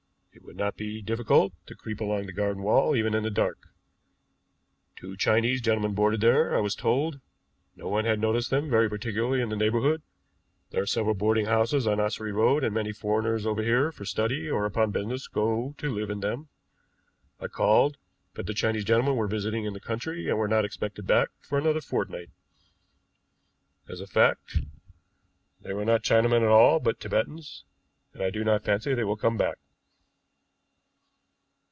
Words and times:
It 0.33 0.43
would 0.45 0.55
not 0.55 0.75
be 0.77 1.01
difficult 1.01 1.53
to 1.67 1.75
creep 1.75 1.99
along 2.01 2.25
the 2.25 2.31
garden 2.33 2.63
wall 2.63 2.95
even 2.95 3.13
in 3.13 3.23
the 3.23 3.29
dark. 3.29 3.67
Two 4.95 5.15
Chinese 5.17 5.61
gentlemen 5.61 5.93
boarded 5.93 6.21
there, 6.21 6.55
I 6.57 6.61
was 6.61 6.73
told. 6.73 7.19
No 7.75 7.87
one 7.89 8.05
had 8.05 8.19
noticed 8.19 8.49
them 8.49 8.69
very 8.69 8.89
particularly 8.89 9.41
in 9.41 9.49
the 9.49 9.55
neighborhood. 9.57 10.01
There 10.69 10.81
are 10.81 10.85
several 10.87 11.15
boarding 11.15 11.45
houses 11.45 11.85
in 11.85 11.99
Ossery 11.99 12.33
Road, 12.33 12.63
and 12.63 12.73
many 12.73 12.91
foreigners 12.93 13.45
over 13.45 13.61
here 13.61 13.91
for 13.91 14.03
study 14.05 14.49
or 14.49 14.65
upon 14.65 14.91
business 14.91 15.27
go 15.27 15.75
to 15.77 15.93
live 15.93 16.09
in 16.09 16.21
them. 16.21 16.47
I 17.39 17.47
called, 17.47 17.97
but 18.33 18.45
the 18.47 18.53
Chinese 18.53 18.85
gentlemen 18.85 19.17
were 19.17 19.27
visiting 19.27 19.65
in 19.65 19.73
the 19.73 19.79
country, 19.81 20.27
and 20.29 20.37
were 20.37 20.47
not 20.47 20.65
expected 20.65 21.05
back 21.05 21.29
for 21.41 21.57
another 21.59 21.81
fortnight. 21.81 22.29
As 23.87 23.99
a 24.01 24.07
fact, 24.07 24.59
they 25.61 25.73
were 25.73 25.85
not 25.85 26.03
Chinamen 26.03 26.41
at 26.41 26.47
all, 26.47 26.79
but 26.79 26.99
Tibetans, 27.01 27.65
and 28.13 28.23
I 28.23 28.29
do 28.29 28.43
not 28.45 28.63
fancy 28.65 28.93
they 28.93 29.03
will 29.03 29.17
come 29.17 29.37
back." 29.37 29.57